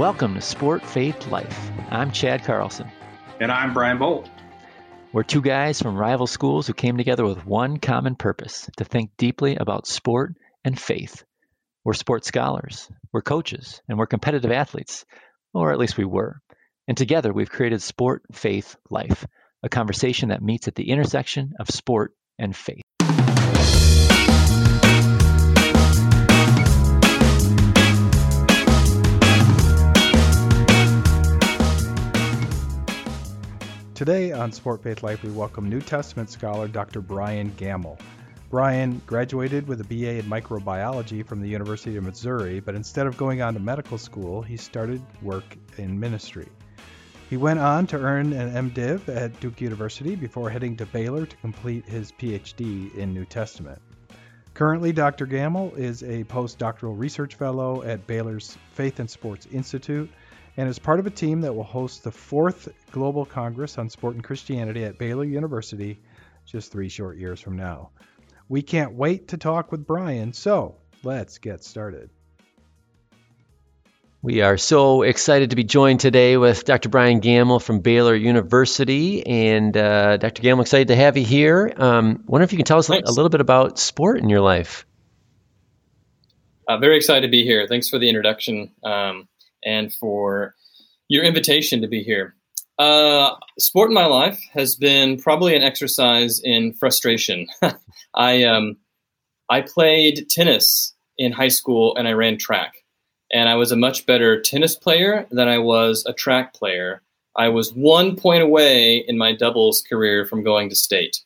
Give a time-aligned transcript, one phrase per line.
[0.00, 1.70] Welcome to Sport Faith Life.
[1.90, 2.90] I'm Chad Carlson.
[3.38, 4.30] And I'm Brian Bolt.
[5.12, 9.10] We're two guys from rival schools who came together with one common purpose to think
[9.18, 11.22] deeply about sport and faith.
[11.84, 15.04] We're sports scholars, we're coaches, and we're competitive athletes,
[15.52, 16.40] or at least we were.
[16.88, 19.26] And together we've created Sport Faith Life,
[19.62, 22.84] a conversation that meets at the intersection of sport and faith.
[34.00, 37.02] Today on Sport Faith Life, we welcome New Testament scholar Dr.
[37.02, 37.98] Brian Gamble.
[38.48, 43.18] Brian graduated with a BA in microbiology from the University of Missouri, but instead of
[43.18, 45.44] going on to medical school, he started work
[45.76, 46.48] in ministry.
[47.28, 51.36] He went on to earn an MDiv at Duke University before heading to Baylor to
[51.36, 53.82] complete his PhD in New Testament.
[54.54, 55.26] Currently, Dr.
[55.26, 60.10] Gamble is a postdoctoral research fellow at Baylor's Faith and Sports Institute
[60.56, 64.14] and is part of a team that will host the fourth Global Congress on Sport
[64.14, 66.00] and Christianity at Baylor University
[66.44, 67.90] just three short years from now.
[68.48, 72.10] We can't wait to talk with Brian, so let's get started.
[74.22, 76.90] We are so excited to be joined today with Dr.
[76.90, 79.26] Brian Gamble from Baylor University.
[79.26, 80.42] And uh, Dr.
[80.42, 81.72] Gamble, excited to have you here.
[81.74, 83.08] Um, wonder if you can tell us Thanks.
[83.08, 84.84] a little bit about sport in your life.
[86.68, 87.66] Uh, very excited to be here.
[87.66, 88.72] Thanks for the introduction.
[88.84, 89.26] Um,
[89.64, 90.54] and for
[91.08, 92.34] your invitation to be here.
[92.78, 97.46] Uh, sport in my life has been probably an exercise in frustration.
[98.14, 98.78] I um,
[99.50, 102.76] I played tennis in high school and I ran track,
[103.30, 107.02] and I was a much better tennis player than I was a track player.
[107.36, 111.22] I was one point away in my doubles career from going to state,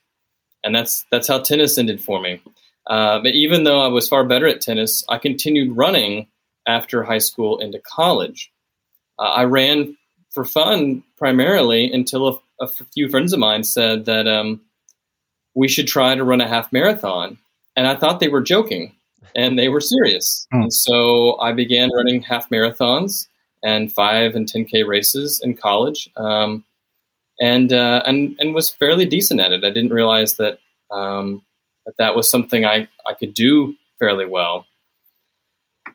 [0.64, 2.42] and that's that's how tennis ended for me.
[2.88, 6.26] Uh, but even though I was far better at tennis, I continued running
[6.66, 8.50] after high school into college.
[9.18, 9.96] Uh, I ran
[10.30, 14.60] for fun primarily until a, a, few friends of mine said that um,
[15.54, 17.38] we should try to run a half marathon.
[17.76, 18.94] And I thought they were joking
[19.36, 20.46] and they were serious.
[20.54, 20.64] Mm.
[20.64, 23.26] And so I began running half marathons
[23.62, 26.08] and five and 10K races in college.
[26.16, 26.64] Um,
[27.40, 29.64] and, uh, and, and was fairly decent at it.
[29.64, 30.58] I didn't realize that,
[30.92, 31.42] um,
[31.86, 34.66] that that was something I, I could do fairly well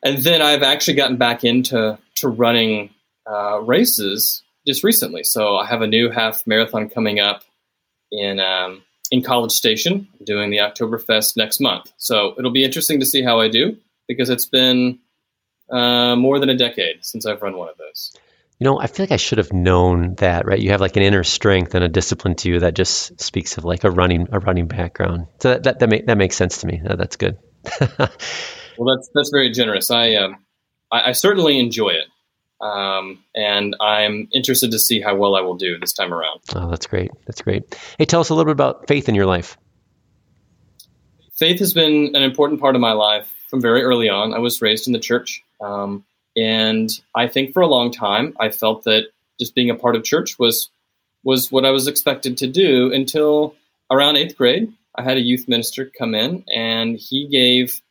[0.02, 2.90] and then I've actually gotten back into to running
[3.30, 5.24] uh, races just recently.
[5.24, 7.42] So I have a new half marathon coming up
[8.10, 11.92] in um, in College Station, doing the Oktoberfest next month.
[11.96, 13.76] So it'll be interesting to see how I do
[14.08, 14.98] because it's been
[15.70, 18.16] uh, more than a decade since I've run one of those.
[18.58, 20.58] You know, I feel like I should have known that, right?
[20.58, 23.64] You have like an inner strength and a discipline to you that just speaks of
[23.64, 25.28] like a running a running background.
[25.40, 26.82] So that that that, make, that makes sense to me.
[26.84, 27.38] that's good.
[28.80, 29.90] Well, that's that's very generous.
[29.90, 30.38] I um,
[30.90, 32.06] I, I, certainly enjoy it,
[32.64, 36.40] um, and I'm interested to see how well I will do this time around.
[36.54, 37.10] Oh, that's great.
[37.26, 37.78] That's great.
[37.98, 39.58] Hey, tell us a little bit about faith in your life.
[41.34, 44.32] Faith has been an important part of my life from very early on.
[44.32, 46.02] I was raised in the church, um,
[46.34, 49.08] and I think for a long time I felt that
[49.38, 50.70] just being a part of church was
[51.22, 53.54] was what I was expected to do until
[53.90, 54.72] around eighth grade.
[54.94, 57.82] I had a youth minister come in, and he gave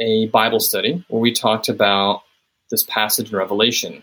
[0.00, 2.22] a Bible study where we talked about
[2.70, 4.02] this passage in Revelation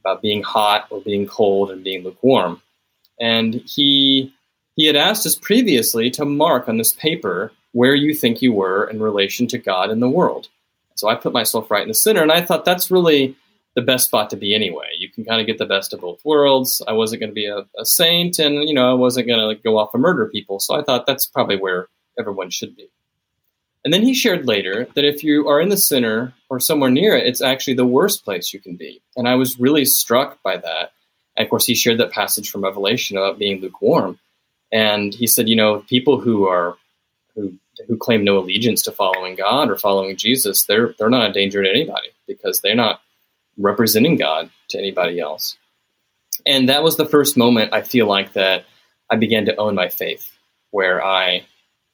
[0.00, 2.62] about being hot or being cold and being lukewarm.
[3.20, 4.32] And he
[4.76, 8.84] he had asked us previously to mark on this paper where you think you were
[8.88, 10.48] in relation to God and the world.
[10.94, 13.36] So I put myself right in the center, and I thought that's really
[13.74, 14.86] the best spot to be anyway.
[14.98, 16.82] You can kind of get the best of both worlds.
[16.88, 19.46] I wasn't going to be a, a saint, and you know I wasn't going to
[19.46, 20.58] like, go off and murder people.
[20.60, 22.88] So I thought that's probably where everyone should be.
[23.84, 27.16] And then he shared later that if you are in the center or somewhere near
[27.16, 29.00] it, it's actually the worst place you can be.
[29.16, 30.92] And I was really struck by that.
[31.36, 34.18] And of course, he shared that passage from Revelation about being lukewarm.
[34.72, 36.76] And he said, you know, people who are
[37.34, 37.54] who
[37.86, 41.62] who claim no allegiance to following God or following Jesus, they're they're not a danger
[41.62, 43.00] to anybody because they're not
[43.56, 45.56] representing God to anybody else.
[46.46, 48.64] And that was the first moment I feel like that
[49.10, 50.30] I began to own my faith,
[50.70, 51.46] where I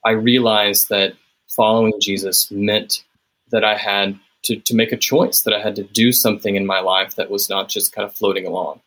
[0.04, 1.14] I realized that
[1.56, 3.04] following Jesus meant
[3.50, 6.66] that I had to, to make a choice, that I had to do something in
[6.66, 8.80] my life that was not just kind of floating along.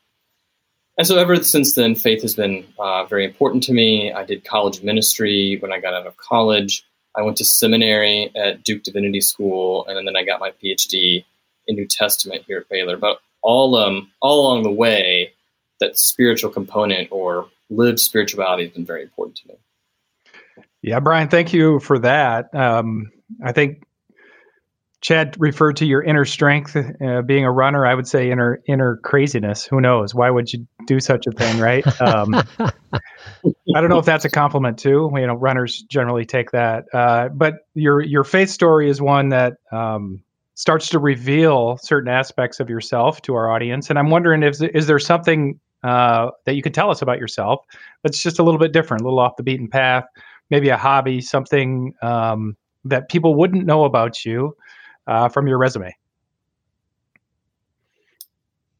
[0.98, 4.12] And so ever since then, faith has been uh, very important to me.
[4.12, 6.84] I did college ministry when I got out of college.
[7.16, 11.24] I went to seminary at Duke Divinity School, and then I got my PhD
[11.68, 12.98] in New Testament here at Baylor.
[12.98, 15.34] But all um, all along the way,
[15.80, 19.56] that spiritual component or lived spirituality has been very important to me.
[20.88, 22.54] Yeah, Brian, thank you for that.
[22.56, 23.12] Um,
[23.44, 23.84] I think
[25.01, 27.86] Chad referred to your inner strength uh, being a runner.
[27.86, 29.66] I would say inner inner craziness.
[29.66, 30.16] Who knows?
[30.16, 31.86] Why would you do such a thing, right?
[32.01, 32.72] Um, I
[33.81, 35.12] don't know if that's a compliment too.
[35.13, 36.86] You know, runners generally take that.
[36.94, 40.24] Uh, but your your faith story is one that um,
[40.56, 43.90] starts to reveal certain aspects of yourself to our audience.
[43.90, 47.63] And I'm wondering if is there something uh, that you could tell us about yourself
[48.01, 50.06] that's just a little bit different, a little off the beaten path,
[50.50, 52.56] maybe a hobby, something um,
[52.86, 54.56] that people wouldn't know about you
[55.06, 55.96] uh, from your resume?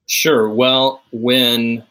[0.06, 0.50] Sure.
[0.50, 1.84] Well, when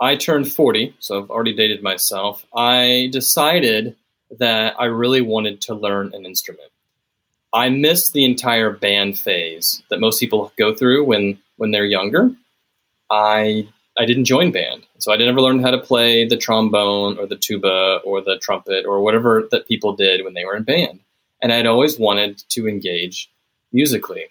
[0.00, 3.94] I turned 40, so I've already dated myself, I decided
[4.38, 6.70] that I really wanted to learn an instrument.
[7.52, 12.30] I missed the entire band phase that most people go through when, when they're younger.
[13.10, 13.68] I
[13.98, 17.36] I didn't join band, so I never learned how to play the trombone or the
[17.36, 21.00] tuba or the trumpet or whatever that people did when they were in band.
[21.42, 23.30] And I'd always wanted to engage
[23.72, 24.26] musically.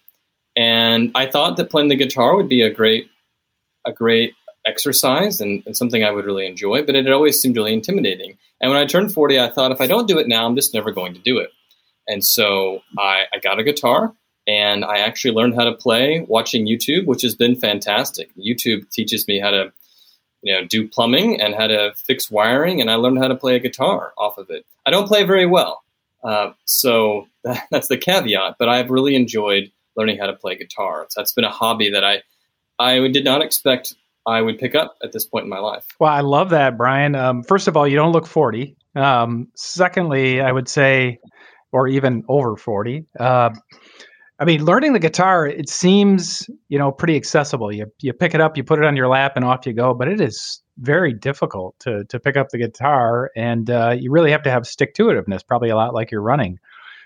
[0.56, 3.10] And I thought that playing the guitar would be a great,
[3.86, 4.34] a great
[4.66, 8.38] exercise and, and, something I would really enjoy, but it always seemed really intimidating.
[8.60, 10.74] And when I turned 40, I thought if I don't do it now, I'm just
[10.74, 11.52] never going to do it.
[12.08, 14.14] And so I, I got a guitar
[14.48, 18.30] and I actually learned how to play watching YouTube, which has been fantastic.
[18.36, 19.72] YouTube teaches me how to,
[20.42, 23.56] you know, do plumbing and how to fix wiring, and I learned how to play
[23.56, 24.66] a guitar off of it.
[24.86, 25.84] I don't play very well,
[26.24, 28.56] uh, so that, that's the caveat.
[28.58, 31.06] But I've really enjoyed learning how to play guitar.
[31.10, 32.24] So that's been a hobby that I
[32.80, 33.96] I did not expect
[34.26, 35.86] I would pick up at this point in my life.
[36.00, 37.16] Well, I love that, Brian.
[37.16, 38.76] Um, first of all, you don't look forty.
[38.96, 41.20] Um, secondly, I would say,
[41.72, 43.06] or even over forty.
[43.20, 43.52] Uh,
[44.42, 47.72] I mean, learning the guitar, it seems, you know, pretty accessible.
[47.72, 49.94] You you pick it up, you put it on your lap, and off you go.
[49.94, 54.32] But it is very difficult to to pick up the guitar, and uh, you really
[54.32, 56.58] have to have stick to itiveness, probably a lot like you're running.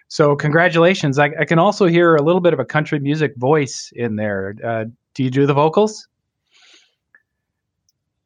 [0.08, 1.20] So, congratulations!
[1.20, 4.56] I, I, can also hear a little bit of a country music voice in there.
[4.64, 6.08] Uh, do you do the vocals?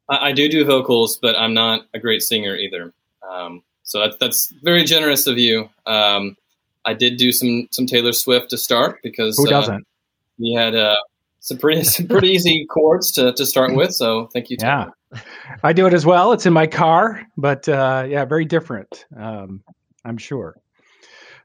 [0.08, 2.92] I, I, do do vocals, but I'm not a great singer either.
[3.28, 5.68] Um, so that's that's very generous of you.
[5.84, 6.36] Um,
[6.84, 9.74] I did do some some Taylor Swift to start because who uh, doesn't?
[9.74, 10.96] Uh, we had uh,
[11.40, 13.94] some pretty some pretty easy chords to, to start with.
[13.94, 14.56] So thank you.
[14.56, 14.92] Taylor.
[15.12, 15.20] Yeah,
[15.62, 16.32] I do it as well.
[16.32, 19.06] It's in my car, but uh, yeah, very different.
[19.16, 19.62] Um,
[20.04, 20.56] I'm sure.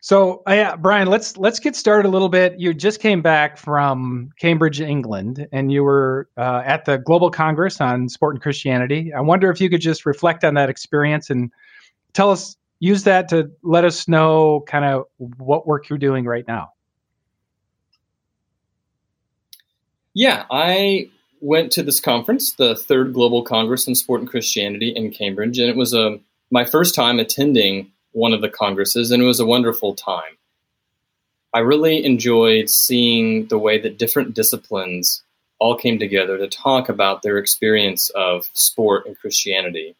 [0.06, 2.60] So, uh, yeah, Brian, let's let's get started a little bit.
[2.60, 7.82] You just came back from Cambridge, England, and you were uh, at the Global Congress
[7.82, 9.12] on Sport and Christianity.
[9.12, 11.52] I wonder if you could just reflect on that experience and
[12.14, 12.56] tell us
[12.86, 16.72] use that to let us know kind of what work you're doing right now.
[20.14, 21.10] Yeah, I
[21.42, 25.70] went to this conference, the third Global Congress on Sport and Christianity in Cambridge, and
[25.70, 26.22] it was a um,
[26.52, 30.38] my first time attending one of the congresses, and it was a wonderful time.
[31.54, 35.24] I really enjoyed seeing the way that different disciplines
[35.60, 39.96] all came together to talk about their experience of sport and Christianity.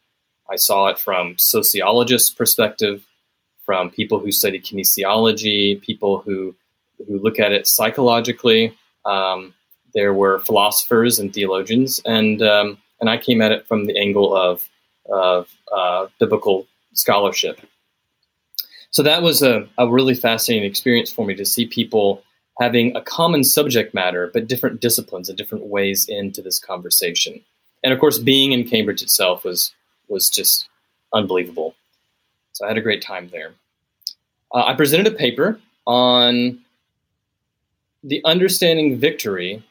[0.50, 3.04] I saw it from sociologists' perspective,
[3.64, 6.54] from people who study kinesiology, people who
[7.06, 8.76] who look at it psychologically.
[9.04, 9.54] Um,
[9.94, 14.36] there were philosophers and theologians, and um, and I came at it from the angle
[14.36, 14.68] of
[15.10, 17.60] of uh, biblical scholarship.
[18.90, 22.22] So that was a, a really fascinating experience for me to see people
[22.58, 27.42] having a common subject matter, but different disciplines and different ways into this conversation.
[27.84, 29.74] And of course, being in Cambridge itself was
[30.08, 30.68] was just
[31.12, 31.74] unbelievable.
[32.52, 33.54] So I had a great time there.
[34.52, 36.60] Uh, I presented a paper on
[38.02, 39.62] the understanding victory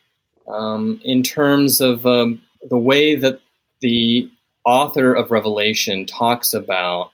[0.47, 3.39] um, in terms of um, the way that
[3.81, 4.29] the
[4.65, 7.11] author of Revelation talks about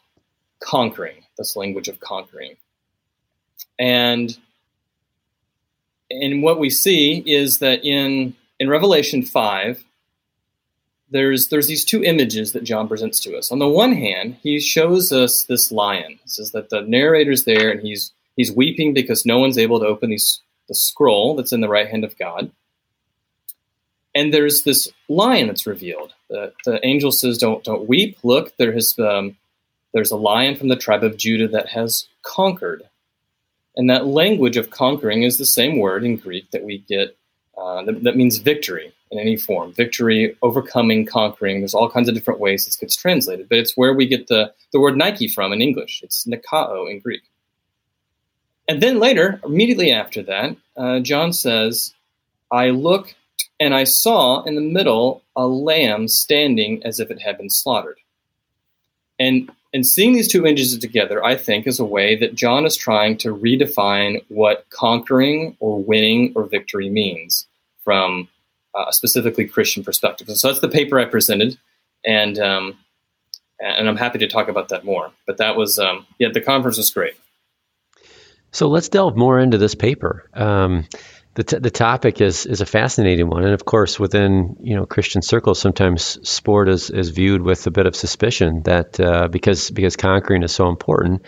[0.60, 2.56] conquering, this language of conquering.
[3.80, 4.38] And
[6.10, 9.84] and what we see is that in in Revelation 5,
[11.12, 13.52] there's there's these two images that John presents to us.
[13.52, 16.20] On the one hand, he shows us this lion.
[16.24, 19.86] He says that the narrator's there and he's he's weeping because no one's able to
[19.86, 22.52] open these, the scroll that's in the right hand of God.
[24.16, 26.14] And there's this lion that's revealed.
[26.30, 28.18] The, the angel says, "Don't don't weep.
[28.24, 29.38] Look, there has um,
[29.94, 32.84] there's a lion from the tribe of Judah that has conquered."
[33.78, 37.18] And that language of conquering is the same word in Greek that we get
[37.58, 41.60] uh, that, that means victory in any form victory, overcoming, conquering.
[41.60, 44.54] There's all kinds of different ways this gets translated, but it's where we get the,
[44.72, 46.02] the word Nike from in English.
[46.04, 47.24] It's Nikao in Greek.
[48.68, 51.94] And then later, immediately after that, uh, John says,
[52.52, 53.16] I looked
[53.60, 57.98] and I saw in the middle a lamb standing as if it had been slaughtered.
[59.20, 62.76] And and seeing these two images together, I think, is a way that John is
[62.76, 67.48] trying to redefine what conquering or winning or victory means
[67.86, 68.28] from
[68.76, 70.30] a specifically Christian perspective.
[70.30, 71.58] So that's the paper I presented,
[72.06, 72.78] and um,
[73.60, 75.12] and I'm happy to talk about that more.
[75.28, 77.14] But that was, um, yeah, the conference was great.
[78.52, 80.30] So let's delve more into this paper.
[80.34, 80.88] Um,
[81.36, 84.86] the, t- the topic is is a fascinating one, and of course, within you know
[84.86, 89.72] Christian circles, sometimes sport is, is viewed with a bit of suspicion that uh, because
[89.72, 91.22] because conquering is so important,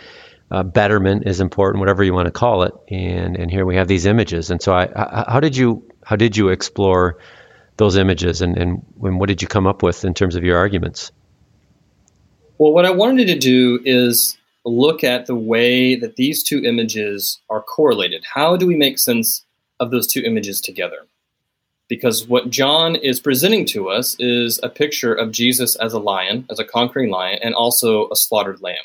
[0.50, 2.74] uh, betterment is important, whatever you want to call it.
[2.90, 4.50] And and here we have these images.
[4.50, 7.18] And so, I, I, how did you how did you explore
[7.76, 10.58] those images, and, and and what did you come up with in terms of your
[10.58, 11.10] arguments?
[12.58, 17.40] Well, what I wanted to do is look at the way that these two images
[17.50, 18.24] are correlated.
[18.32, 19.44] How do we make sense
[19.80, 21.06] of those two images together.
[21.88, 26.46] Because what John is presenting to us is a picture of Jesus as a lion,
[26.50, 28.76] as a conquering lion, and also a slaughtered lamb.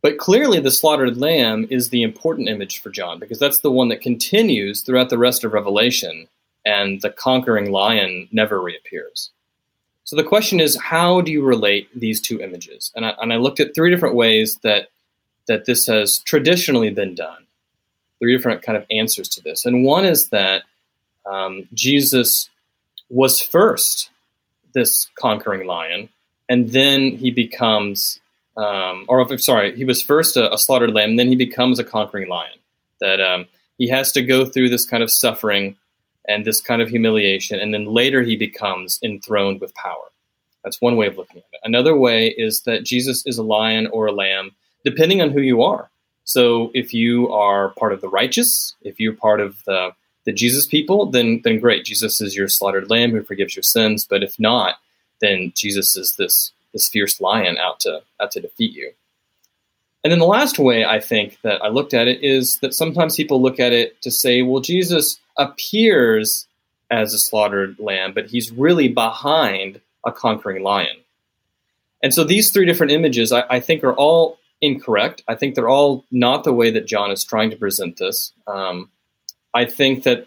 [0.00, 3.88] But clearly, the slaughtered lamb is the important image for John because that's the one
[3.88, 6.28] that continues throughout the rest of Revelation,
[6.64, 9.30] and the conquering lion never reappears.
[10.04, 12.92] So the question is, how do you relate these two images?
[12.94, 14.88] And I, and I looked at three different ways that
[15.46, 17.46] that this has traditionally been done
[18.18, 19.64] three different kind of answers to this.
[19.64, 20.64] And one is that
[21.26, 22.50] um, Jesus
[23.10, 24.10] was first
[24.74, 26.08] this conquering lion,
[26.48, 28.20] and then he becomes,
[28.58, 32.28] um, or sorry, he was first a, a, slaughtered lamb, then he becomes a conquering
[32.28, 32.58] lion.
[33.00, 33.46] That um,
[33.78, 35.76] he has to go through this kind of suffering
[36.26, 40.10] and this kind of humiliation, and then later he becomes enthroned with power.
[40.64, 41.60] That's one way of looking at it.
[41.62, 44.50] Another way is that Jesus is a lion or a lamb,
[44.84, 45.88] depending on who you are.
[46.24, 49.92] So if you are part of the righteous, if you're part of the
[50.24, 51.84] the Jesus people, then then great.
[51.84, 54.04] Jesus is your slaughtered lamb who forgives your sins.
[54.04, 54.74] But if not,
[55.20, 58.92] then Jesus is this this fierce lion out to out to defeat you.
[60.04, 63.16] And then the last way I think that I looked at it is that sometimes
[63.16, 66.46] people look at it to say, well, Jesus appears
[66.90, 70.96] as a slaughtered lamb, but he's really behind a conquering lion.
[72.02, 75.22] And so these three different images, I, I think, are all incorrect.
[75.28, 78.32] I think they're all not the way that John is trying to present this.
[78.46, 78.90] Um,
[79.52, 80.26] I think that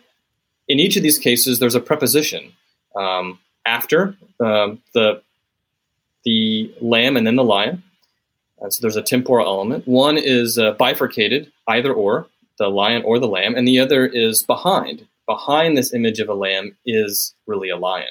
[0.67, 2.51] in each of these cases, there's a preposition
[2.95, 5.21] um, after uh, the
[6.23, 7.83] the lamb and then the lion.
[8.61, 9.87] Uh, so there's a temporal element.
[9.87, 14.43] One is uh, bifurcated, either or, the lion or the lamb, and the other is
[14.43, 15.07] behind.
[15.25, 18.09] Behind this image of a lamb is really a lion.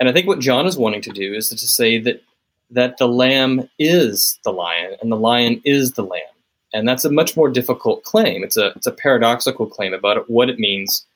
[0.00, 2.22] And I think what John is wanting to do is to say that
[2.70, 6.22] that the lamb is the lion and the lion is the lamb.
[6.72, 8.42] And that's a much more difficult claim.
[8.42, 11.06] It's a, it's a paradoxical claim about what it means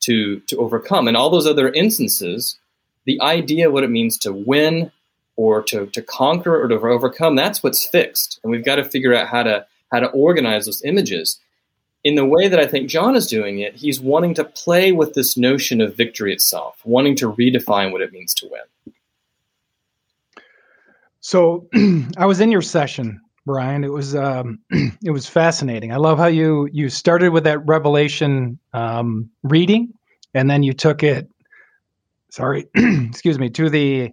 [0.00, 1.06] to, to overcome.
[1.06, 2.58] In all those other instances,
[3.04, 4.90] the idea what it means to win
[5.36, 8.40] or to, to conquer or to overcome, that's what's fixed.
[8.42, 11.38] And we've got to figure out how to, how to organize those images.
[12.04, 15.14] In the way that I think John is doing it, he's wanting to play with
[15.14, 18.94] this notion of victory itself, wanting to redefine what it means to win.
[21.26, 21.66] So
[22.16, 23.82] I was in your session, Brian.
[23.82, 25.92] It was um, it was fascinating.
[25.92, 29.92] I love how you you started with that Revelation um, reading,
[30.34, 31.28] and then you took it.
[32.30, 34.12] Sorry, excuse me, to the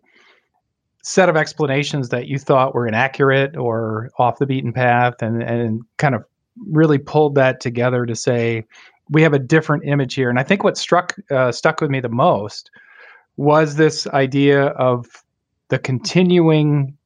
[1.04, 5.82] set of explanations that you thought were inaccurate or off the beaten path, and and
[5.98, 6.24] kind of
[6.72, 8.66] really pulled that together to say
[9.10, 10.30] we have a different image here.
[10.30, 12.72] And I think what struck uh, stuck with me the most
[13.38, 15.06] was this idea of
[15.70, 16.98] the continuing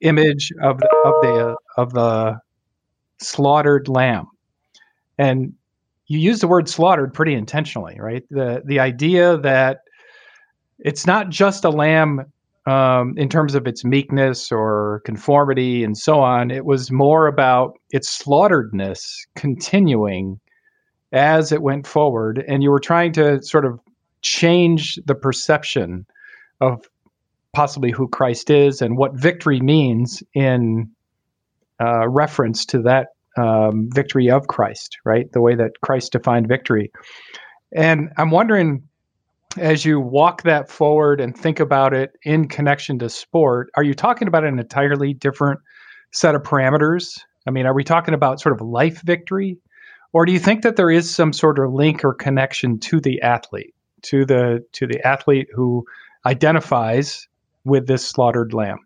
[0.00, 2.38] image of the, of the of the
[3.18, 4.26] slaughtered lamb,
[5.16, 5.54] and
[6.06, 8.24] you use the word slaughtered pretty intentionally, right?
[8.30, 9.80] The the idea that
[10.78, 12.26] it's not just a lamb
[12.66, 16.50] um, in terms of its meekness or conformity and so on.
[16.50, 19.00] It was more about its slaughteredness
[19.36, 20.40] continuing
[21.12, 23.78] as it went forward, and you were trying to sort of
[24.22, 26.06] change the perception
[26.60, 26.88] of
[27.52, 30.90] possibly who Christ is and what victory means in
[31.80, 35.30] uh, reference to that um, victory of Christ, right?
[35.32, 36.90] The way that Christ defined victory.
[37.76, 38.82] And I'm wondering,
[39.58, 43.94] as you walk that forward and think about it in connection to sport, are you
[43.94, 45.60] talking about an entirely different
[46.12, 47.20] set of parameters?
[47.46, 49.58] I mean, are we talking about sort of life victory?
[50.12, 53.20] Or do you think that there is some sort of link or connection to the
[53.20, 55.84] athlete, to the to the athlete who
[56.24, 57.26] identifies
[57.64, 58.78] with this slaughtered lamb?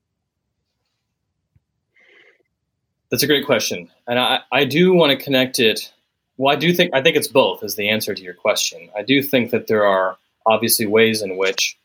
[3.11, 5.93] That's a great question, and I, I do want to connect it.
[6.37, 7.63] Well, I do think I think it's both.
[7.63, 8.89] Is the answer to your question?
[8.97, 10.17] I do think that there are
[10.49, 11.78] obviously ways in which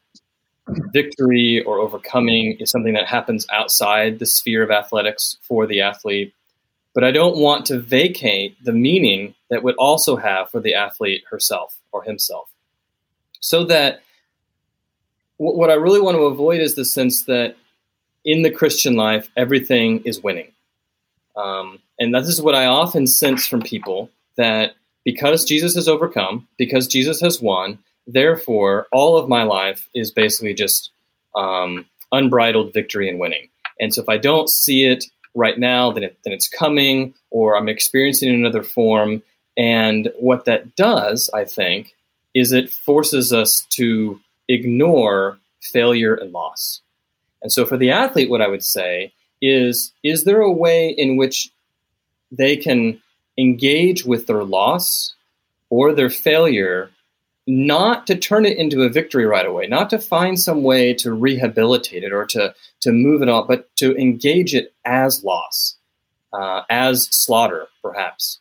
[0.93, 6.34] victory or overcoming is something that happens outside the sphere of athletics for the athlete.
[6.96, 11.24] But I don't want to vacate the meaning that would also have for the athlete
[11.29, 12.50] herself or himself.
[13.39, 14.01] So that
[15.38, 17.58] what I really want to avoid is the sense that
[18.24, 20.51] in the Christian life, everything is winning.
[21.36, 26.48] Um, and this is what I often sense from people that because Jesus has overcome,
[26.58, 30.91] because Jesus has won, therefore all of my life is basically just
[31.36, 33.50] um, unbridled victory and winning.
[33.79, 35.05] And so if I don't see it
[35.36, 39.24] right now, then, it, then it's coming, or I'm experiencing it in another form.
[39.57, 41.95] And what that does, I think,
[42.33, 46.81] is it forces us to ignore failure and loss.
[47.41, 51.17] And so for the athlete, what I would say is is there a way in
[51.17, 51.50] which
[52.31, 53.01] they can
[53.38, 55.13] engage with their loss
[55.69, 56.89] or their failure
[57.46, 61.14] not to turn it into a victory right away, not to find some way to
[61.14, 65.76] rehabilitate it or to, to move it on, but to engage it as loss,
[66.32, 68.40] uh, as slaughter, perhaps.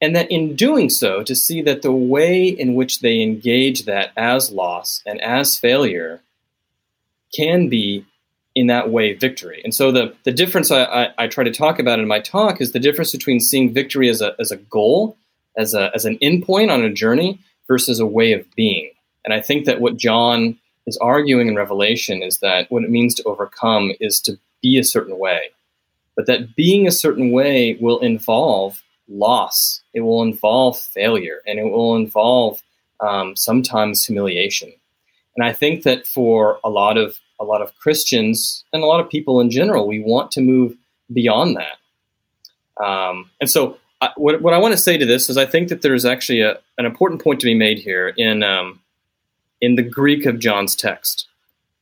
[0.00, 4.12] And that in doing so, to see that the way in which they engage that
[4.16, 6.20] as loss and as failure
[7.34, 8.04] can be
[8.54, 9.60] in that way victory.
[9.62, 12.60] And so the, the difference I, I, I, try to talk about in my talk
[12.60, 15.16] is the difference between seeing victory as a, as a goal,
[15.56, 17.38] as, a, as an endpoint on a journey
[17.70, 18.90] versus a way of being.
[19.24, 23.14] And I think that what John is arguing in Revelation is that what it means
[23.14, 25.50] to overcome is to be a certain way.
[26.16, 31.70] But that being a certain way will involve loss, it will involve failure, and it
[31.70, 32.60] will involve
[32.98, 34.72] um, sometimes humiliation.
[35.36, 39.00] And I think that for a lot of a lot of Christians and a lot
[39.00, 40.76] of people in general, we want to move
[41.12, 42.84] beyond that.
[42.84, 43.78] Um, and so,
[44.16, 46.58] What, what I want to say to this is, I think that there's actually a,
[46.78, 48.80] an important point to be made here in um,
[49.60, 51.28] in the Greek of John's text.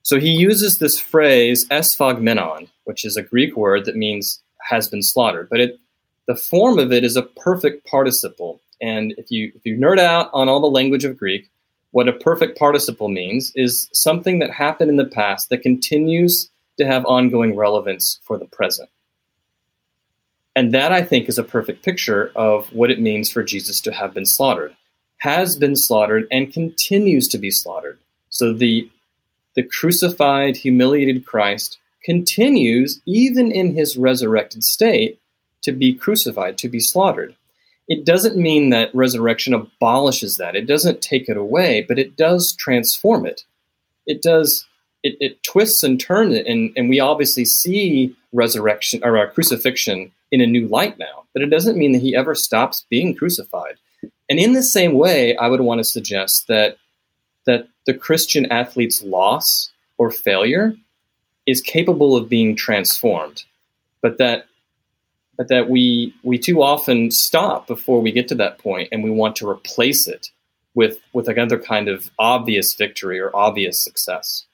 [0.02, 5.02] So he uses this phrase "esphagmenon," which is a Greek word that means has been
[5.02, 5.78] slaughtered, but it
[6.26, 8.60] the form of it is a perfect participle.
[8.80, 11.50] And if you if you nerd out on all the language of Greek,
[11.92, 16.86] what a perfect participle means is something that happened in the past that continues to
[16.86, 18.88] have ongoing relevance for the present.
[20.58, 23.92] And that, I think, is a perfect picture of what it means for Jesus to
[23.92, 24.74] have been slaughtered,
[25.18, 27.98] has been slaughtered, and continues to be slaughtered.
[28.30, 28.90] So the,
[29.54, 35.20] the crucified, humiliated Christ continues, even in his resurrected state,
[35.62, 37.36] to be crucified, to be slaughtered
[37.88, 40.54] it doesn't mean that resurrection abolishes that.
[40.54, 43.44] It doesn't take it away, but it does transform it.
[44.06, 44.66] It does.
[45.02, 50.10] It, it twists and turns it, and, and we obviously see resurrection or uh, crucifixion
[50.30, 51.24] in a new light now.
[51.32, 53.76] But it doesn't mean that he ever stops being crucified.
[54.28, 56.76] And in the same way, I would want to suggest that
[57.46, 60.74] that the Christian athlete's loss or failure
[61.46, 63.44] is capable of being transformed,
[64.02, 64.46] but that
[65.38, 69.10] but that we we too often stop before we get to that point and we
[69.10, 70.30] want to replace it
[70.74, 74.44] with with another kind of obvious victory or obvious success.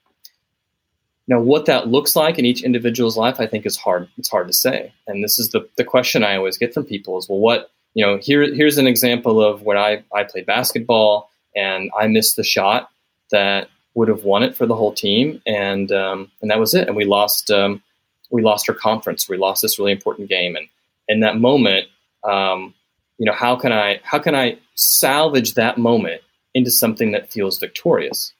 [1.26, 4.08] Now, what that looks like in each individual's life, I think is hard.
[4.18, 7.16] It's hard to say, and this is the the question I always get from people:
[7.18, 8.18] is well, what you know?
[8.18, 12.90] Here, here's an example of when I I played basketball and I missed the shot
[13.30, 16.88] that would have won it for the whole team, and um, and that was it,
[16.88, 17.50] and we lost.
[17.50, 17.82] Um,
[18.30, 19.28] we lost our conference.
[19.28, 20.68] We lost this really important game, and
[21.08, 21.86] in that moment,
[22.24, 22.74] um,
[23.18, 26.20] you know, how can I how can I salvage that moment
[26.52, 28.32] into something that feels victorious?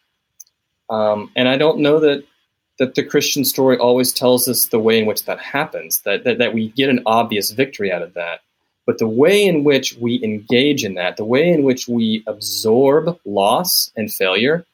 [0.91, 2.25] Um, and I don't know that
[2.79, 6.39] that the Christian story always tells us the way in which that happens, that, that,
[6.39, 8.41] that we get an obvious victory out of that.
[8.87, 13.19] But the way in which we engage in that, the way in which we absorb
[13.25, 14.67] loss and failure,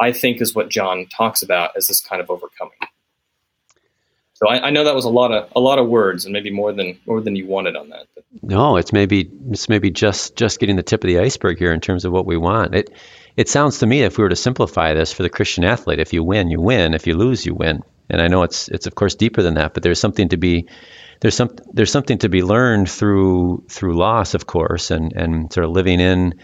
[0.00, 2.78] I think is what John talks about as this kind of overcoming.
[4.34, 6.50] So I, I, know that was a lot of a lot of words, and maybe
[6.50, 8.06] more than more than you wanted on that.
[8.42, 11.80] No, it's maybe it's maybe just just getting the tip of the iceberg here in
[11.80, 12.74] terms of what we want.
[12.74, 12.90] It
[13.36, 16.12] it sounds to me if we were to simplify this for the Christian athlete, if
[16.12, 16.94] you win, you win.
[16.94, 17.82] If you lose, you win.
[18.10, 20.66] And I know it's it's of course deeper than that, but there's something to be
[21.20, 25.64] there's some there's something to be learned through through loss, of course, and and sort
[25.64, 26.34] of living in,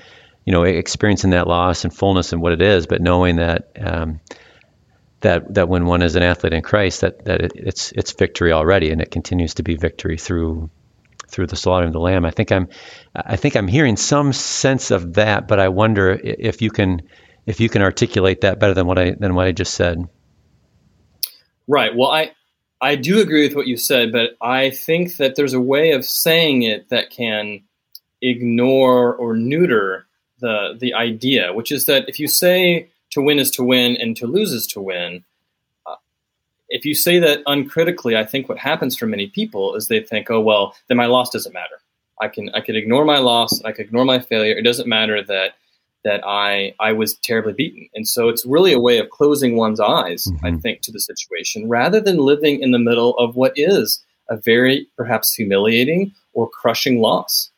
[0.47, 3.71] you know, experiencing that loss and fullness and what it is, but knowing that.
[3.79, 4.21] Um,
[5.21, 8.53] that that when one is an athlete in Christ, that that it, it's it's victory
[8.53, 10.71] already, and it continues to be victory through
[11.29, 12.25] through the slaughter of the lamb.
[12.25, 12.69] I think I'm
[13.15, 17.03] I think I'm hearing some sense of that, but I wonder if you can
[17.47, 20.09] if you can articulate that better than what I than what I just said.
[21.67, 21.95] Right.
[21.95, 22.33] Well, I
[22.81, 26.05] I do agree with what you said, but I think that there's a way of
[26.05, 27.63] saying it that can
[28.23, 30.07] ignore or neuter
[30.41, 34.17] the the idea, which is that if you say to win is to win and
[34.17, 35.25] to lose is to win.
[36.69, 40.31] If you say that uncritically, I think what happens for many people is they think,
[40.31, 41.81] oh well, then my loss doesn't matter.
[42.21, 44.57] I can I can ignore my loss, I can ignore my failure.
[44.57, 45.53] It doesn't matter that
[46.05, 47.89] that I I was terribly beaten.
[47.95, 50.47] And so it's really a way of closing one's eyes, mm-hmm.
[50.47, 54.37] I think, to the situation rather than living in the middle of what is a
[54.37, 57.51] very perhaps humiliating or crushing loss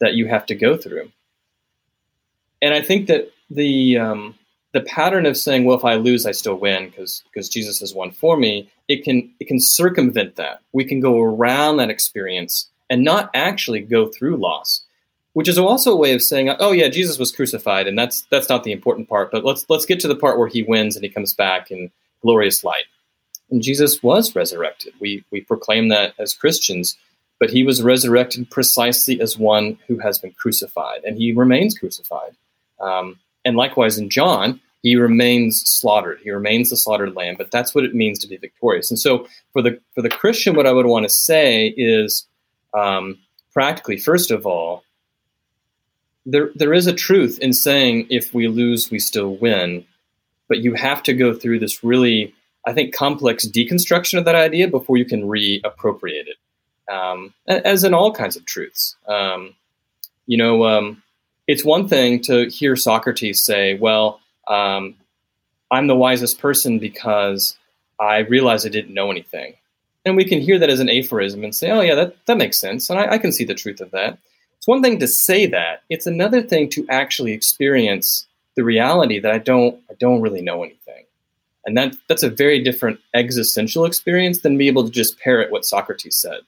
[0.00, 1.10] that you have to go through.
[2.60, 4.34] And I think that the um,
[4.72, 7.94] the pattern of saying, "Well, if I lose, I still win because because Jesus has
[7.94, 10.60] won for me," it can it can circumvent that.
[10.72, 14.82] We can go around that experience and not actually go through loss,
[15.32, 18.48] which is also a way of saying, "Oh yeah, Jesus was crucified, and that's that's
[18.48, 19.30] not the important part.
[19.30, 21.90] But let's let's get to the part where he wins and he comes back in
[22.22, 22.84] glorious light."
[23.50, 24.92] And Jesus was resurrected.
[25.00, 26.96] We we proclaim that as Christians,
[27.40, 32.32] but he was resurrected precisely as one who has been crucified, and he remains crucified.
[32.80, 36.20] Um, and likewise in John, he remains slaughtered.
[36.22, 37.36] He remains the slaughtered lamb.
[37.38, 38.90] But that's what it means to be victorious.
[38.90, 42.26] And so for the for the Christian, what I would want to say is
[42.74, 43.18] um,
[43.52, 44.84] practically, first of all,
[46.26, 49.84] there there is a truth in saying if we lose, we still win.
[50.46, 52.34] But you have to go through this really,
[52.66, 56.36] I think, complex deconstruction of that idea before you can reappropriate it.
[56.92, 58.96] Um, as in all kinds of truths.
[59.06, 59.54] Um,
[60.26, 61.02] you know, um,
[61.48, 64.94] it's one thing to hear Socrates say, "Well, um,
[65.70, 67.56] I'm the wisest person because
[67.98, 69.54] I realized I didn't know anything,"
[70.04, 72.58] and we can hear that as an aphorism and say, "Oh, yeah, that that makes
[72.58, 74.18] sense," and I, I can see the truth of that.
[74.58, 79.32] It's one thing to say that; it's another thing to actually experience the reality that
[79.32, 81.04] I don't I don't really know anything.
[81.64, 85.64] And that that's a very different existential experience than be able to just parrot what
[85.64, 86.40] Socrates said.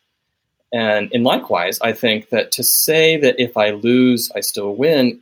[0.72, 5.20] And, and likewise, I think that to say that if I lose, I still win,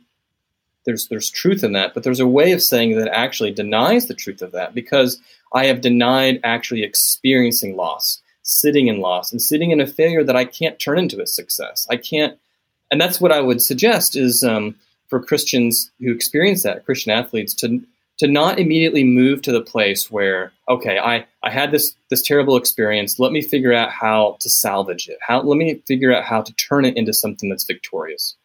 [0.85, 4.13] there's there's truth in that, but there's a way of saying that actually denies the
[4.13, 5.19] truth of that because
[5.53, 10.35] I have denied actually experiencing loss, sitting in loss, and sitting in a failure that
[10.35, 11.85] I can't turn into a success.
[11.89, 12.37] I can't,
[12.91, 14.75] and that's what I would suggest is um,
[15.07, 17.81] for Christians who experience that, Christian athletes, to
[18.19, 22.57] to not immediately move to the place where okay i i had this this terrible
[22.57, 23.19] experience.
[23.19, 25.17] Let me figure out how to salvage it.
[25.21, 28.35] How let me figure out how to turn it into something that's victorious.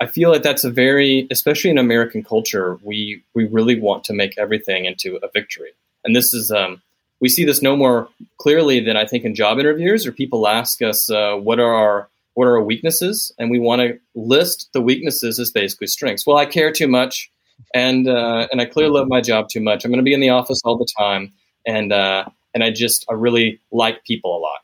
[0.00, 4.12] I feel like that's a very especially in american culture we we really want to
[4.12, 5.72] make everything into a victory.
[6.04, 6.82] And this is um
[7.20, 10.82] we see this no more clearly than i think in job interviews where people ask
[10.82, 13.32] us uh, what are our what are our weaknesses?
[13.38, 16.26] And we want to list the weaknesses as basically strengths.
[16.26, 17.30] Well i care too much
[17.74, 19.84] and uh, and I clearly love my job too much.
[19.84, 21.32] I'm going to be in the office all the time,
[21.66, 24.60] and uh, and I just I really like people a lot.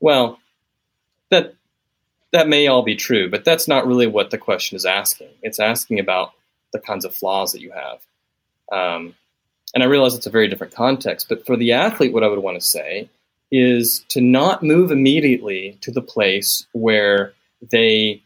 [0.00, 0.38] Well,
[1.30, 1.54] that
[2.32, 5.28] that may all be true, but that's not really what the question is asking.
[5.42, 6.32] It's asking about
[6.72, 8.00] the kinds of flaws that you have.
[8.72, 9.14] Um,
[9.74, 12.38] and I realize it's a very different context, but for the athlete, what I would
[12.38, 13.08] want to say
[13.50, 17.34] is to not move immediately to the place where
[17.70, 18.22] they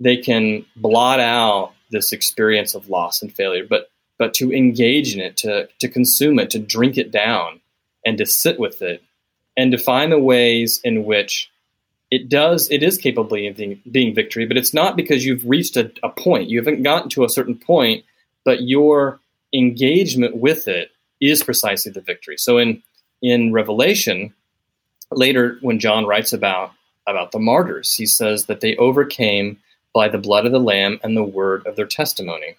[0.00, 5.20] they can blot out this experience of loss and failure, but but to engage in
[5.20, 7.60] it, to to consume it, to drink it down,
[8.04, 9.02] and to sit with it,
[9.56, 11.50] and to find the ways in which
[12.10, 15.76] it does it is capable of being, being victory, but it's not because you've reached
[15.76, 16.48] a, a point.
[16.48, 18.04] You haven't gotten to a certain point,
[18.44, 19.18] but your
[19.52, 22.36] engagement with it is precisely the victory.
[22.36, 22.82] So in
[23.22, 24.34] in Revelation,
[25.10, 26.72] later when John writes about
[27.06, 29.58] about the martyrs, he says that they overcame
[29.94, 32.56] by the blood of the Lamb and the word of their testimony.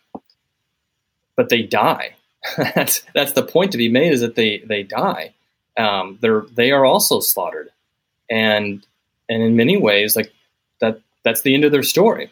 [1.36, 2.16] But they die.
[2.58, 5.34] that's that's the point to be made is that they they die.
[5.78, 7.70] Um, they're they are also slaughtered,
[8.30, 8.86] and
[9.28, 10.32] and in many ways like
[10.80, 12.32] that that's the end of their story.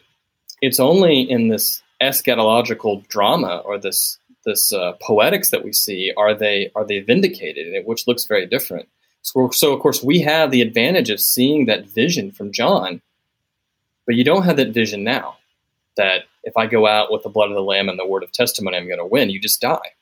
[0.61, 6.33] It's only in this eschatological drama or this this uh, poetics that we see are
[6.33, 8.87] they are they vindicated, which looks very different.
[9.23, 13.01] So, so of course we have the advantage of seeing that vision from John
[14.05, 15.37] but you don't have that vision now
[15.95, 18.31] that if I go out with the blood of the Lamb and the word of
[18.31, 19.29] testimony, I'm going to win.
[19.29, 19.93] You just die.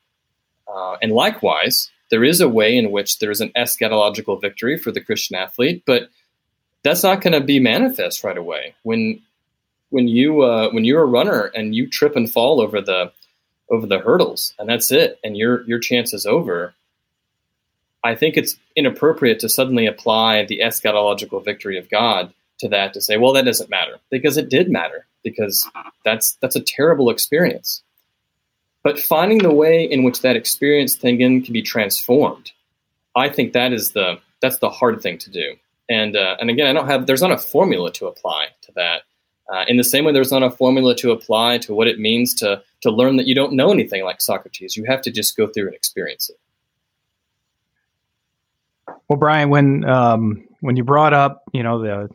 [0.67, 4.91] Uh, and likewise, there is a way in which there is an eschatological victory for
[4.91, 6.09] the Christian athlete, but
[6.83, 8.75] that's not going to be manifest right away.
[8.83, 9.21] When
[9.89, 13.11] when you uh, when you're a runner and you trip and fall over the
[13.69, 16.73] over the hurdles, and that's it, and your your chance is over.
[18.03, 23.01] I think it's inappropriate to suddenly apply the eschatological victory of God to that to
[23.01, 25.69] say, well, that doesn't matter because it did matter because
[26.05, 27.83] that's that's a terrible experience.
[28.83, 32.51] But finding the way in which that experience again can be transformed,
[33.15, 35.55] I think that is the that's the hard thing to do.
[35.89, 39.01] And uh, and again, I don't have there's not a formula to apply to that.
[39.51, 42.33] Uh, in the same way, there's not a formula to apply to what it means
[42.35, 44.77] to to learn that you don't know anything like Socrates.
[44.77, 46.37] You have to just go through and experience it.
[49.07, 52.09] Well, Brian, when um, when you brought up, you know, the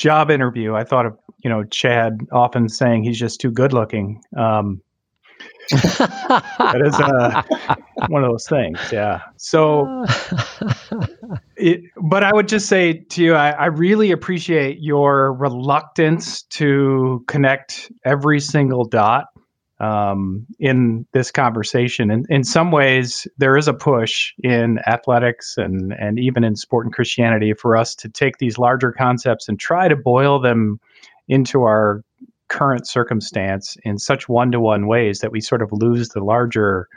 [0.00, 4.22] job interview, I thought of, you know, Chad often saying he's just too good looking.
[4.36, 4.80] Um,
[5.70, 7.42] that is uh,
[8.08, 8.78] one of those things.
[8.90, 9.20] Yeah.
[9.36, 10.04] So,
[11.56, 17.24] it, but I would just say to you, I, I, really appreciate your reluctance to
[17.28, 19.26] connect every single dot
[19.80, 22.10] um, in this conversation.
[22.10, 26.86] And in some ways, there is a push in athletics and, and even in sport
[26.86, 30.78] and Christianity for us to take these larger concepts and try to boil them
[31.28, 32.02] into our
[32.48, 36.88] current circumstance in such one to one ways that we sort of lose the larger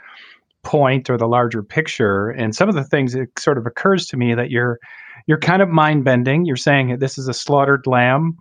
[0.62, 2.30] point or the larger picture.
[2.30, 4.78] And some of the things it sort of occurs to me that you're
[5.26, 6.44] you're kind of mind bending.
[6.44, 8.36] You're saying this is a slaughtered lamb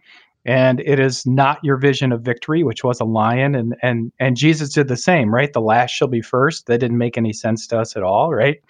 [0.46, 3.56] and it is not your vision of victory which was a lion.
[3.56, 5.52] And and and jesus did the same right?
[5.54, 6.68] The last shall be first.
[6.68, 8.62] That didn't make any sense to us at all right?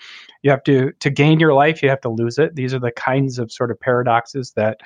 [0.41, 2.55] You have to to gain your life you have to lose it.
[2.55, 4.81] These are the kinds of sort of paradoxes that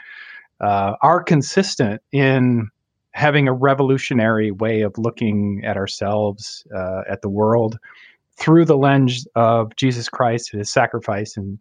[0.61, 2.69] uh, are consistent in
[3.11, 7.79] having a revolutionary way of looking at ourselves uh, at the world
[8.37, 11.59] through the lens of jesus christ his sacrifice and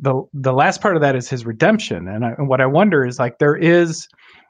[0.00, 3.04] the the last part of that is his redemption and, I, and what i wonder
[3.04, 4.08] is like there is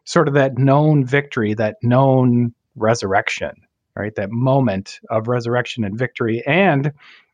[0.08, 3.50] sort of that known victory, that known resurrection,
[3.94, 4.14] right?
[4.14, 6.42] That moment of resurrection and victory.
[6.46, 6.92] And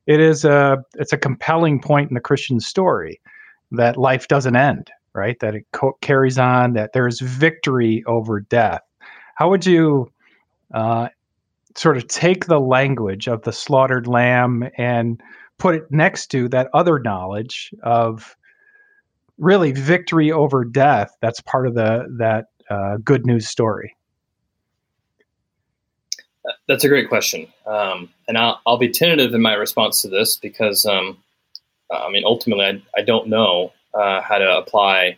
[0.09, 3.21] it is a it's a compelling point in the Christian story
[3.71, 5.39] that life doesn't end, right?
[5.39, 8.83] That it co- carries on, that there's victory over death.
[9.37, 10.11] How would you
[10.73, 11.11] uh,
[11.77, 15.23] sort of take the language of the slaughtered lamb and
[15.65, 18.37] put it next to that other knowledge of
[19.39, 23.97] really victory over death that's part of the that uh, good news story?
[26.69, 30.37] That's a great question, um, and I'll, I'll, be tentative in my response to this
[30.37, 31.17] because, um,
[31.91, 35.17] I mean, ultimately, I, I don't know uh, how to apply,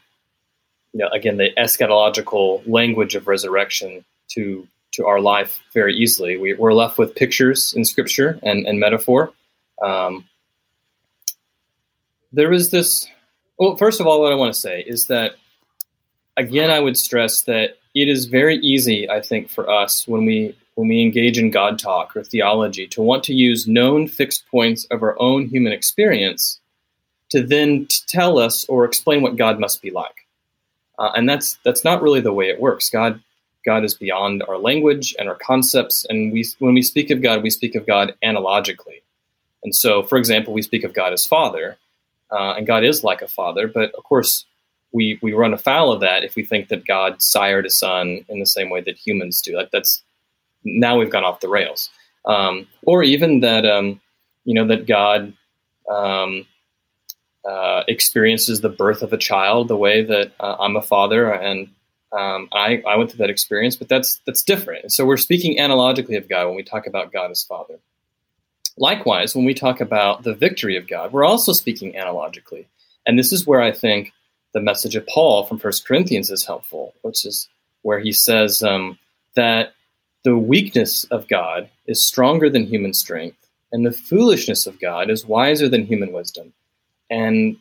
[0.92, 6.36] you know, again, the eschatological language of resurrection to to our life very easily.
[6.36, 9.32] We, are left with pictures in Scripture and, and metaphor.
[9.82, 10.24] Um,
[12.36, 13.08] there is this.
[13.58, 15.36] Well, first of all, what I want to say is that
[16.36, 20.54] again, I would stress that it is very easy, I think, for us when we
[20.74, 24.84] when we engage in God talk or theology to want to use known fixed points
[24.90, 26.60] of our own human experience
[27.30, 30.26] to then tell us or explain what God must be like.
[30.98, 32.90] Uh, and that's that's not really the way it works.
[32.90, 33.20] God
[33.64, 37.42] God is beyond our language and our concepts, and we when we speak of God,
[37.42, 39.02] we speak of God analogically.
[39.64, 41.76] And so, for example, we speak of God as Father,
[42.30, 44.44] uh, and God is like a father, but of course,
[44.92, 48.38] we we run afoul of that if we think that God sired a son in
[48.38, 49.56] the same way that humans do.
[49.56, 50.02] Like that's
[50.64, 51.90] now we've gone off the rails.
[52.24, 54.00] Um, or even that um,
[54.44, 55.32] you know that God
[55.90, 56.46] um,
[57.48, 61.68] uh, experiences the birth of a child the way that uh, I'm a father and
[62.16, 64.92] um, I, I went through that experience, but that's that's different.
[64.92, 67.78] So we're speaking analogically of God when we talk about God as Father.
[68.78, 72.66] Likewise, when we talk about the victory of God, we're also speaking analogically,
[73.06, 74.12] and this is where I think
[74.52, 77.48] the message of Paul from First Corinthians is helpful, which is
[77.82, 78.98] where he says um,
[79.34, 79.74] that
[80.24, 83.38] the weakness of God is stronger than human strength,
[83.72, 86.52] and the foolishness of God is wiser than human wisdom.
[87.08, 87.56] And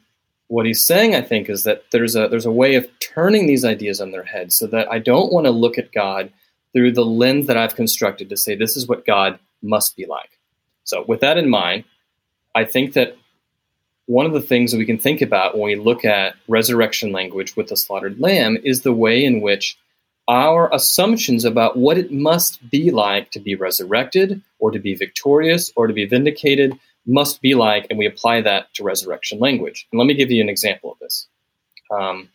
[0.47, 3.65] what he's saying, I think, is that there's a there's a way of turning these
[3.65, 6.31] ideas on their head, so that I don't want to look at God
[6.73, 10.34] through the lens that I've constructed to say this is what God must be like.
[10.85, 11.83] So, with that in mind,
[12.55, 13.17] I think that
[14.05, 17.55] one of the things that we can think about when we look at resurrection language
[17.55, 19.77] with the slaughtered lamb is the way in which
[20.27, 25.71] our assumptions about what it must be like to be resurrected or to be victorious
[25.75, 29.87] or to be vindicated must be like, and we apply that to resurrection language.
[29.91, 31.27] And let me give you an example of this.
[31.91, 32.29] Um,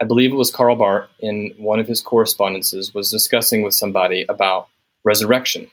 [0.00, 4.26] I believe it was Karl Barth in one of his correspondences was discussing with somebody
[4.28, 4.68] about
[5.04, 5.70] resurrection,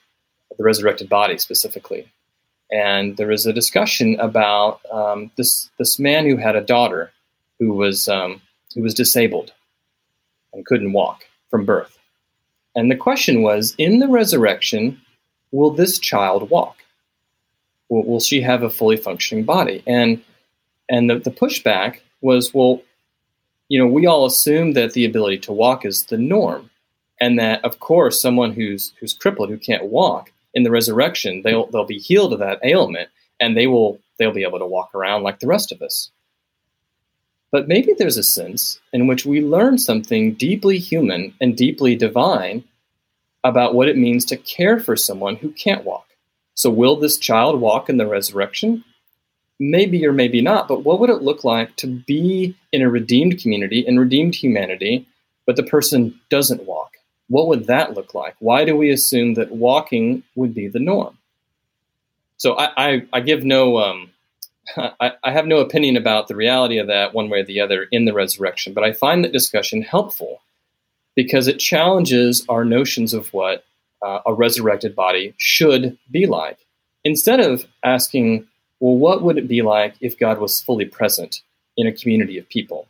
[0.58, 2.10] the resurrected body specifically
[2.72, 7.12] and there was a discussion about um, this this man who had a daughter
[7.60, 8.42] who was um,
[8.76, 9.54] who was disabled
[10.54, 11.98] and couldn't walk from birth,
[12.76, 15.00] and the question was: in the resurrection,
[15.52, 16.78] will this child walk?
[17.90, 19.84] Will, will she have a fully functioning body?
[19.88, 20.22] And
[20.90, 22.82] and the, the pushback was, well,
[23.70, 26.70] you know, we all assume that the ability to walk is the norm,
[27.20, 31.68] and that of course someone who's who's crippled who can't walk in the resurrection, they'll
[31.68, 35.22] they'll be healed of that ailment, and they will they'll be able to walk around
[35.24, 36.12] like the rest of us.
[37.52, 42.64] but maybe there's a sense in which we learn something deeply human and deeply divine
[43.44, 46.08] about what it means to care for someone who can't walk.
[46.56, 48.84] So, will this child walk in the resurrection?
[49.60, 53.42] Maybe or maybe not, but what would it look like to be in a redeemed
[53.42, 55.08] community, in redeemed humanity,
[55.46, 56.97] but the person doesn't walk?
[57.30, 58.36] What would that look like?
[58.40, 61.18] Why do we assume that walking would be the norm?
[62.38, 64.12] So, I, I, I give no um,
[64.78, 67.88] I, I, have no opinion about the reality of that one way or the other
[67.92, 70.42] in the resurrection, but I find that discussion helpful
[71.16, 73.64] because it challenges our notions of what
[74.06, 76.60] uh, a resurrected body should be like.
[77.04, 78.48] Instead of asking,
[78.80, 81.42] well, what would it be like if God was fully present
[81.76, 82.88] in a community of people?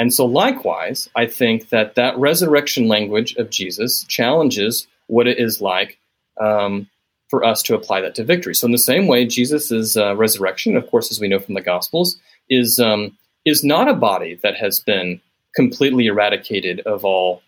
[0.00, 5.60] And so, likewise, I think that that resurrection language of Jesus challenges what it is
[5.60, 5.98] like
[6.40, 6.88] um,
[7.28, 8.54] for us to apply that to victory.
[8.54, 11.60] So, in the same way, Jesus' uh, resurrection, of course, as we know from the
[11.60, 15.20] Gospels, is um, is not a body that has been
[15.54, 17.42] completely eradicated of all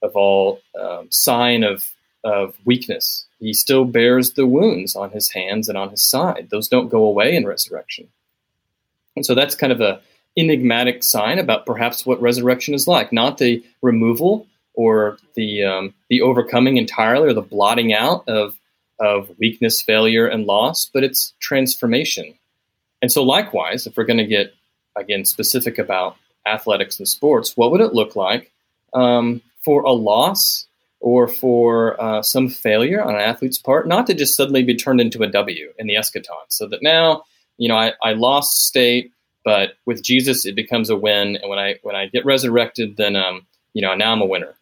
[0.00, 1.92] of all um, sign of
[2.24, 3.26] of weakness.
[3.38, 7.04] He still bears the wounds on his hands and on his side; those don't go
[7.04, 8.08] away in resurrection.
[9.14, 10.00] And so, that's kind of a
[10.38, 13.12] enigmatic sign about perhaps what resurrection is like.
[13.12, 18.56] Not the removal or the um, the overcoming entirely or the blotting out of
[19.00, 22.34] of weakness, failure, and loss, but it's transformation.
[23.00, 24.54] And so, likewise, if we're going to get
[24.96, 28.50] again specific about athletics and sports, what would it look like
[28.92, 30.66] um, for a loss
[31.00, 35.00] or for uh, some failure on an athlete's part, not to just suddenly be turned
[35.00, 37.22] into a W in the eschaton, so that now,
[37.56, 39.12] you know, I, I lost state,
[39.44, 43.16] but with Jesus it becomes a win, and when I when I get resurrected, then
[43.16, 44.54] um, you know now I'm a winner.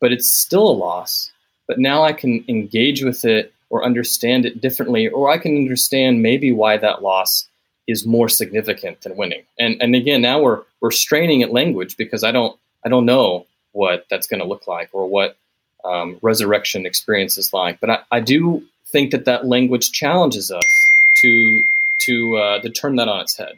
[0.00, 1.32] But it's still a loss
[1.68, 6.22] but now I can engage with it or understand it differently, or I can understand
[6.22, 7.46] maybe why that loss
[7.86, 9.42] is more significant than winning.
[9.58, 13.46] And and again, now we're we're straining at language because I don't I don't know
[13.72, 15.36] what that's going to look like or what
[15.84, 17.78] um, resurrection experience is like.
[17.80, 21.62] But I, I do think that that language challenges us to
[22.00, 23.54] to uh, to turn that on its head.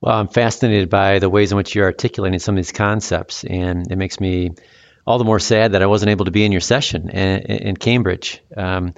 [0.00, 3.90] Well, I'm fascinated by the ways in which you're articulating some of these concepts, and
[3.92, 4.52] it makes me
[5.06, 7.76] all the more sad that I wasn't able to be in your session in, in
[7.76, 8.40] Cambridge.
[8.56, 8.94] Um,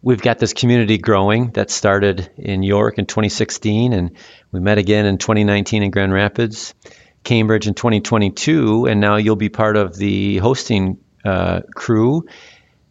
[0.00, 4.16] we've got this community growing that started in York in 2016, and
[4.50, 6.74] we met again in 2019 in Grand Rapids,
[7.22, 12.24] Cambridge in 2022, and now you'll be part of the hosting uh, crew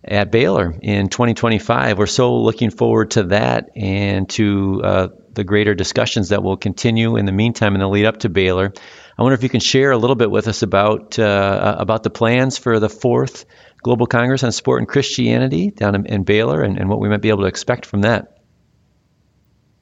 [0.07, 1.97] at Baylor in 2025.
[1.97, 7.17] We're so looking forward to that and to uh, the greater discussions that will continue
[7.17, 8.71] in the meantime in the lead up to Baylor.
[9.17, 12.09] I wonder if you can share a little bit with us about uh, about the
[12.09, 13.45] plans for the fourth
[13.81, 17.21] Global Congress on Sport and Christianity down in, in Baylor and, and what we might
[17.21, 18.39] be able to expect from that.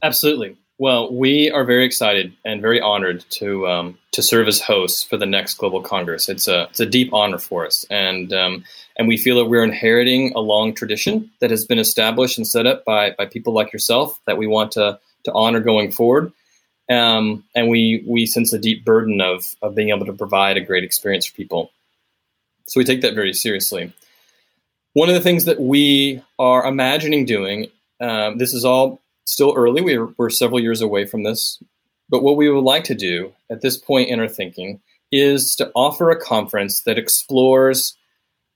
[0.02, 0.58] Absolutely.
[0.80, 5.18] Well, we are very excited and very honored to um, to serve as hosts for
[5.18, 6.30] the next Global Congress.
[6.30, 8.64] It's a it's a deep honor for us, and um,
[8.98, 12.66] and we feel that we're inheriting a long tradition that has been established and set
[12.66, 16.34] up by by people like yourself that we want to to honor going forward.
[16.90, 20.62] Um, and we we sense a deep burden of of being able to provide a
[20.62, 21.72] great experience for people.
[22.68, 23.94] So we take that very seriously.
[24.94, 27.68] One of the things that we are imagining doing,
[28.00, 29.82] um, this is all still early.
[29.82, 31.62] We're, we're several years away from this,
[32.10, 34.82] but what we would like to do at this point in our thinking
[35.12, 37.96] is to offer a conference that explores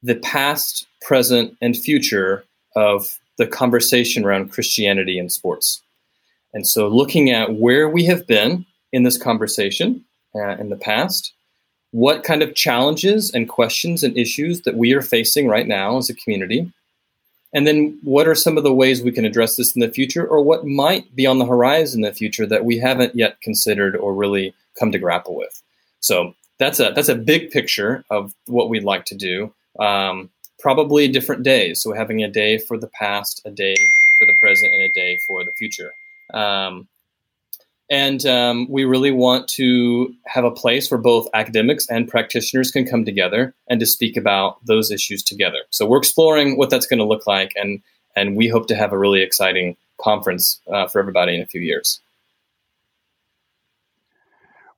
[0.03, 2.43] the past, present, and future
[2.75, 5.81] of the conversation around Christianity and sports.
[6.53, 10.03] And so, looking at where we have been in this conversation
[10.35, 11.33] uh, in the past,
[11.91, 16.09] what kind of challenges and questions and issues that we are facing right now as
[16.09, 16.71] a community,
[17.53, 20.25] and then what are some of the ways we can address this in the future,
[20.25, 23.95] or what might be on the horizon in the future that we haven't yet considered
[23.95, 25.61] or really come to grapple with.
[25.99, 29.53] So that's a that's a big picture of what we'd like to do.
[29.79, 30.29] Um,
[30.59, 31.81] probably different days.
[31.81, 33.75] So having a day for the past, a day
[34.17, 35.93] for the present, and a day for the future.
[36.33, 36.87] Um,
[37.89, 42.85] and um, we really want to have a place where both academics and practitioners can
[42.85, 45.59] come together and to speak about those issues together.
[45.69, 47.81] So we're exploring what that's going to look like, and
[48.15, 51.61] and we hope to have a really exciting conference uh, for everybody in a few
[51.61, 51.99] years.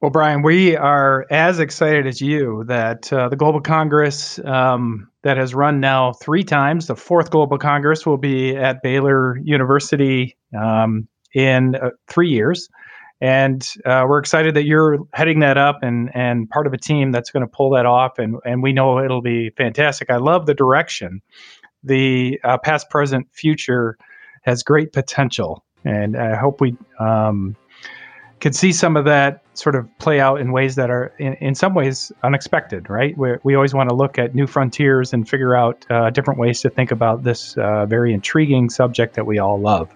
[0.02, 5.36] Well, Brian, we are as excited as you that uh, the Global Congress um, that
[5.36, 11.06] has run now three times, the fourth Global Congress will be at Baylor University um,
[11.34, 12.70] in uh, three years.
[13.22, 17.12] And uh, we're excited that you're heading that up and, and part of a team
[17.12, 18.18] that's going to pull that off.
[18.18, 20.10] And, and we know it'll be fantastic.
[20.10, 21.22] I love the direction.
[21.84, 23.98] The uh, past, present, future
[24.44, 25.64] has great potential.
[25.84, 27.58] And I hope we um,
[28.40, 31.56] could see some of that sort of play out in ways that are, in, in
[31.56, 33.18] some ways, unexpected, right?
[33.18, 36.62] we we always want to look at new frontiers and figure out uh, different ways
[36.62, 39.90] to think about this uh, very intriguing subject that we all love.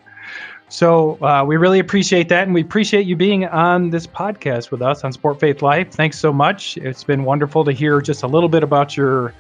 [0.74, 4.82] So uh, we really appreciate that, and we appreciate you being on this podcast with
[4.82, 5.92] us on Sport Faith Life.
[5.92, 6.78] Thanks so much.
[6.78, 9.36] It's been wonderful to hear just a little bit about your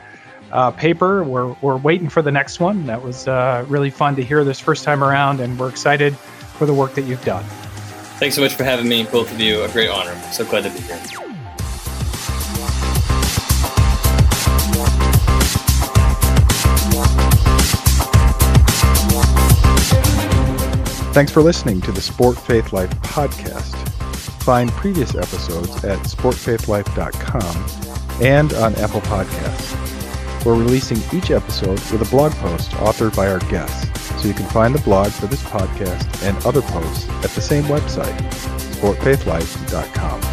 [0.51, 1.23] uh, paper.
[1.23, 2.86] We're, we're waiting for the next one.
[2.86, 6.67] That was uh, really fun to hear this first time around, and we're excited for
[6.67, 7.43] the work that you've done.
[8.19, 9.63] Thanks so much for having me, both of you.
[9.63, 10.15] A great honor.
[10.31, 10.99] So glad to be here.
[21.14, 23.76] Thanks for listening to the Sport Faith Life podcast.
[24.41, 30.43] Find previous episodes at sportfaithlife.com and on Apple Podcasts.
[30.43, 34.49] We're releasing each episode with a blog post authored by our guests, so you can
[34.49, 38.18] find the blog for this podcast and other posts at the same website,
[38.74, 40.32] sportfaithlife.com.